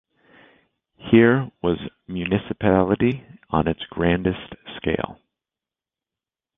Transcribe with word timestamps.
Here 1.11 1.51
was 1.61 1.77
municipality 2.07 3.23
on 3.51 3.67
its 3.67 3.83
grandest 3.91 4.55
scale. 4.75 5.19